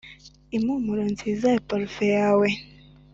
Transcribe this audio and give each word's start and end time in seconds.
impumuro 0.55 1.03
nziza 1.13 1.45
ya 1.53 1.61
parufe 1.67 2.05
yawe 2.17 2.47